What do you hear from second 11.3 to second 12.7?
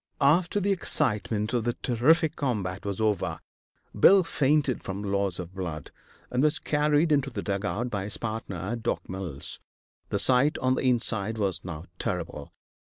was now terrible.